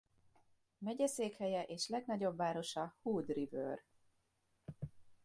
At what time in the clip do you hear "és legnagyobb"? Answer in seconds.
1.63-2.37